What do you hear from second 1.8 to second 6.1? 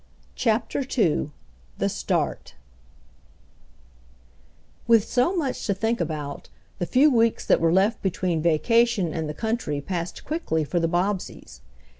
START With so much to think